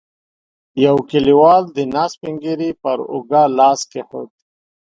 [0.85, 4.29] يوه کليوال د ناست سپين ږيری پر اوږه لاس کېښود.